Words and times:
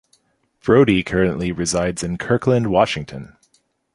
Brodie 0.61 1.03
currently 1.03 1.51
resides 1.51 2.01
in 2.01 2.17
Kirkland, 2.17 2.71
Washington. 2.71 3.37